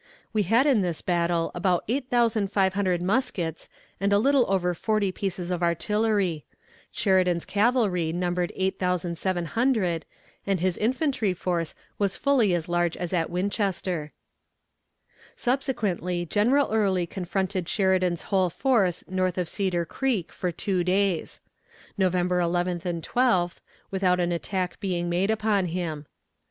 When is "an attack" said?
24.19-24.79